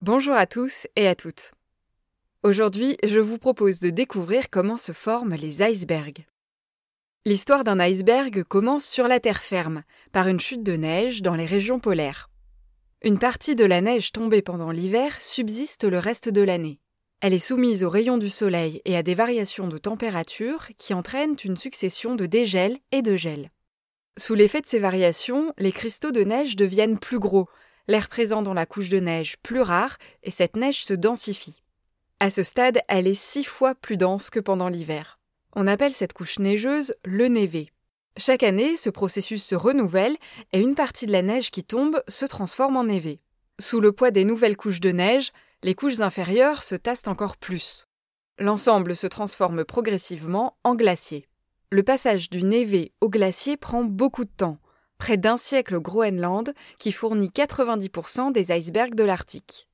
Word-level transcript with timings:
Bonjour 0.00 0.34
à 0.34 0.46
tous 0.46 0.86
et 0.94 1.08
à 1.08 1.16
toutes. 1.16 1.54
Aujourd'hui, 2.44 2.96
je 3.04 3.18
vous 3.18 3.36
propose 3.36 3.80
de 3.80 3.90
découvrir 3.90 4.48
comment 4.48 4.76
se 4.76 4.92
forment 4.92 5.34
les 5.34 5.60
icebergs. 5.60 6.24
L'histoire 7.24 7.64
d'un 7.64 7.80
iceberg 7.80 8.44
commence 8.44 8.84
sur 8.84 9.08
la 9.08 9.18
terre 9.18 9.42
ferme, 9.42 9.82
par 10.12 10.28
une 10.28 10.38
chute 10.38 10.62
de 10.62 10.76
neige 10.76 11.20
dans 11.20 11.34
les 11.34 11.46
régions 11.46 11.80
polaires. 11.80 12.30
Une 13.02 13.18
partie 13.18 13.56
de 13.56 13.64
la 13.64 13.80
neige 13.80 14.12
tombée 14.12 14.40
pendant 14.40 14.70
l'hiver 14.70 15.20
subsiste 15.20 15.82
le 15.82 15.98
reste 15.98 16.28
de 16.28 16.42
l'année. 16.42 16.78
Elle 17.20 17.34
est 17.34 17.40
soumise 17.40 17.82
aux 17.82 17.90
rayons 17.90 18.18
du 18.18 18.28
soleil 18.28 18.80
et 18.84 18.96
à 18.96 19.02
des 19.02 19.16
variations 19.16 19.66
de 19.66 19.78
température 19.78 20.68
qui 20.78 20.94
entraînent 20.94 21.36
une 21.42 21.56
succession 21.56 22.14
de 22.14 22.26
dégels 22.26 22.78
et 22.92 23.02
de 23.02 23.16
gels. 23.16 23.50
Sous 24.16 24.36
l'effet 24.36 24.60
de 24.60 24.66
ces 24.66 24.78
variations, 24.78 25.52
les 25.58 25.72
cristaux 25.72 26.12
de 26.12 26.22
neige 26.22 26.54
deviennent 26.54 27.00
plus 27.00 27.18
gros, 27.18 27.48
l'air 27.88 28.08
présent 28.08 28.42
dans 28.42 28.54
la 28.54 28.66
couche 28.66 28.90
de 28.90 29.00
neige 29.00 29.36
plus 29.42 29.62
rare 29.62 29.96
et 30.22 30.30
cette 30.30 30.56
neige 30.56 30.84
se 30.84 30.94
densifie. 30.94 31.62
À 32.20 32.30
ce 32.30 32.42
stade, 32.42 32.80
elle 32.88 33.06
est 33.06 33.14
six 33.14 33.44
fois 33.44 33.74
plus 33.74 33.96
dense 33.96 34.30
que 34.30 34.40
pendant 34.40 34.68
l'hiver. 34.68 35.18
On 35.54 35.66
appelle 35.66 35.94
cette 35.94 36.12
couche 36.12 36.38
neigeuse 36.38 36.94
le 37.04 37.26
névé. 37.28 37.72
Chaque 38.16 38.42
année, 38.42 38.76
ce 38.76 38.90
processus 38.90 39.44
se 39.44 39.54
renouvelle 39.54 40.16
et 40.52 40.60
une 40.60 40.74
partie 40.74 41.06
de 41.06 41.12
la 41.12 41.22
neige 41.22 41.50
qui 41.50 41.64
tombe 41.64 42.02
se 42.08 42.26
transforme 42.26 42.76
en 42.76 42.84
névé. 42.84 43.20
Sous 43.60 43.80
le 43.80 43.92
poids 43.92 44.10
des 44.10 44.24
nouvelles 44.24 44.56
couches 44.56 44.80
de 44.80 44.90
neige, 44.90 45.32
les 45.62 45.74
couches 45.74 46.00
inférieures 46.00 46.62
se 46.62 46.74
tassent 46.74 47.08
encore 47.08 47.36
plus. 47.36 47.86
L'ensemble 48.38 48.94
se 48.94 49.06
transforme 49.06 49.64
progressivement 49.64 50.56
en 50.62 50.74
glacier. 50.74 51.26
Le 51.70 51.82
passage 51.82 52.30
du 52.30 52.42
névé 52.42 52.92
au 53.00 53.08
glacier 53.08 53.56
prend 53.56 53.84
beaucoup 53.84 54.24
de 54.24 54.30
temps, 54.36 54.58
près 54.98 55.16
d'un 55.16 55.36
siècle 55.36 55.76
au 55.76 55.80
Groenland, 55.80 56.52
qui 56.78 56.92
fournit 56.92 57.30
90% 57.30 58.32
des 58.32 58.52
icebergs 58.52 58.94
de 58.94 59.04
l'Arctique. 59.04 59.68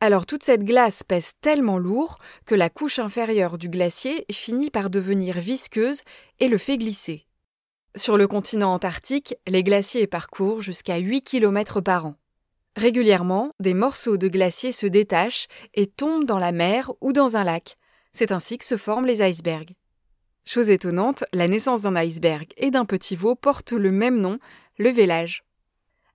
Alors 0.00 0.24
toute 0.24 0.42
cette 0.42 0.64
glace 0.64 1.02
pèse 1.02 1.32
tellement 1.42 1.78
lourd 1.78 2.18
que 2.46 2.54
la 2.54 2.70
couche 2.70 2.98
inférieure 2.98 3.58
du 3.58 3.68
glacier 3.68 4.24
finit 4.32 4.70
par 4.70 4.88
devenir 4.88 5.38
visqueuse 5.38 6.00
et 6.38 6.48
le 6.48 6.56
fait 6.56 6.78
glisser. 6.78 7.26
Sur 7.96 8.16
le 8.16 8.26
continent 8.26 8.72
antarctique, 8.72 9.34
les 9.46 9.62
glaciers 9.62 10.06
parcourent 10.06 10.62
jusqu'à 10.62 10.96
8 10.96 11.22
km 11.22 11.80
par 11.82 12.06
an. 12.06 12.14
Régulièrement, 12.76 13.52
des 13.60 13.74
morceaux 13.74 14.16
de 14.16 14.28
glacier 14.28 14.72
se 14.72 14.86
détachent 14.86 15.48
et 15.74 15.86
tombent 15.86 16.24
dans 16.24 16.38
la 16.38 16.52
mer 16.52 16.92
ou 17.00 17.12
dans 17.12 17.36
un 17.36 17.44
lac. 17.44 17.76
C'est 18.12 18.32
ainsi 18.32 18.58
que 18.58 18.64
se 18.64 18.76
forment 18.76 19.06
les 19.06 19.22
icebergs. 19.22 19.74
Chose 20.46 20.70
étonnante, 20.70 21.24
la 21.32 21.46
naissance 21.46 21.82
d'un 21.82 21.96
iceberg 21.96 22.46
et 22.56 22.70
d'un 22.70 22.84
petit 22.84 23.16
veau 23.16 23.34
porte 23.34 23.72
le 23.72 23.90
même 23.90 24.20
nom, 24.20 24.38
le 24.80 24.88
vélage. 24.88 25.44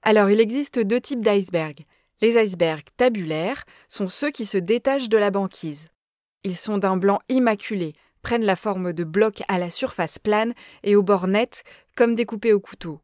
Alors 0.01 0.31
il 0.31 0.41
existe 0.41 0.79
deux 0.79 0.99
types 0.99 1.23
d'icebergs. 1.23 1.85
Les 2.21 2.37
icebergs 2.37 2.87
tabulaires 2.97 3.63
sont 3.87 4.07
ceux 4.07 4.31
qui 4.31 4.45
se 4.45 4.57
détachent 4.57 5.07
de 5.07 5.19
la 5.19 5.29
banquise. 5.29 5.89
Ils 6.43 6.57
sont 6.57 6.79
d'un 6.79 6.97
blanc 6.97 7.19
immaculé, 7.29 7.93
prennent 8.23 8.43
la 8.43 8.55
forme 8.55 8.91
de 8.91 9.03
blocs 9.03 9.43
à 9.47 9.59
la 9.59 9.69
surface 9.69 10.17
plane 10.17 10.53
et 10.83 10.95
aux 10.95 11.03
bords 11.03 11.27
nets, 11.27 11.63
comme 11.95 12.15
découpés 12.15 12.53
au 12.53 12.59
couteau. 12.59 13.01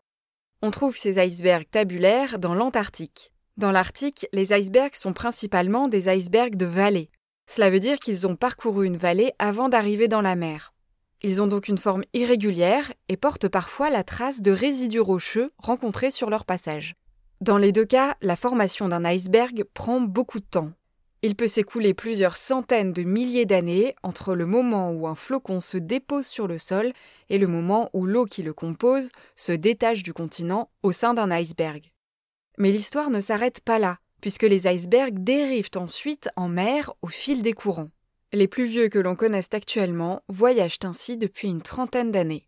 On 0.63 0.71
trouve 0.71 0.97
ces 0.97 1.23
icebergs 1.23 1.69
tabulaires 1.69 2.39
dans 2.39 2.55
l'Antarctique. 2.55 3.31
Dans 3.57 3.71
l'Arctique, 3.71 4.25
les 4.33 4.53
icebergs 4.53 4.95
sont 4.95 5.13
principalement 5.13 5.87
des 5.87 6.09
icebergs 6.09 6.55
de 6.55 6.65
vallée. 6.65 7.11
Cela 7.47 7.69
veut 7.69 7.79
dire 7.79 7.99
qu'ils 7.99 8.25
ont 8.25 8.35
parcouru 8.35 8.87
une 8.87 8.97
vallée 8.97 9.31
avant 9.37 9.69
d'arriver 9.69 10.07
dans 10.07 10.21
la 10.21 10.35
mer. 10.35 10.70
Ils 11.23 11.41
ont 11.41 11.47
donc 11.47 11.67
une 11.67 11.77
forme 11.77 12.03
irrégulière 12.13 12.91
et 13.07 13.17
portent 13.17 13.47
parfois 13.47 13.89
la 13.89 14.03
trace 14.03 14.41
de 14.41 14.51
résidus 14.51 14.99
rocheux 14.99 15.51
rencontrés 15.57 16.09
sur 16.09 16.29
leur 16.29 16.45
passage. 16.45 16.95
Dans 17.41 17.57
les 17.57 17.71
deux 17.71 17.85
cas, 17.85 18.15
la 18.21 18.35
formation 18.35 18.87
d'un 18.87 19.05
iceberg 19.05 19.63
prend 19.73 20.01
beaucoup 20.01 20.39
de 20.39 20.45
temps. 20.45 20.71
Il 21.23 21.35
peut 21.35 21.47
s'écouler 21.47 21.93
plusieurs 21.93 22.35
centaines 22.35 22.93
de 22.93 23.03
milliers 23.03 23.45
d'années 23.45 23.95
entre 24.01 24.33
le 24.33 24.47
moment 24.47 24.91
où 24.91 25.07
un 25.07 25.13
flocon 25.13 25.61
se 25.61 25.77
dépose 25.77 26.25
sur 26.25 26.47
le 26.47 26.57
sol 26.57 26.93
et 27.29 27.37
le 27.37 27.45
moment 27.45 27.91
où 27.93 28.07
l'eau 28.07 28.25
qui 28.25 28.41
le 28.41 28.53
compose 28.53 29.09
se 29.35 29.51
détache 29.51 30.01
du 30.01 30.13
continent 30.13 30.71
au 30.81 30.91
sein 30.91 31.13
d'un 31.13 31.29
iceberg. 31.29 31.91
Mais 32.57 32.71
l'histoire 32.71 33.11
ne 33.11 33.19
s'arrête 33.19 33.61
pas 33.61 33.77
là, 33.77 33.99
puisque 34.21 34.43
les 34.43 34.67
icebergs 34.67 35.19
dérivent 35.19 35.69
ensuite 35.75 36.29
en 36.35 36.47
mer 36.47 36.91
au 37.03 37.07
fil 37.07 37.43
des 37.43 37.53
courants. 37.53 37.91
Les 38.33 38.47
plus 38.47 38.63
vieux 38.63 38.87
que 38.87 38.97
l'on 38.97 39.17
connaisse 39.17 39.49
actuellement 39.51 40.21
voyagent 40.29 40.79
ainsi 40.85 41.17
depuis 41.17 41.49
une 41.49 41.61
trentaine 41.61 42.11
d'années. 42.11 42.47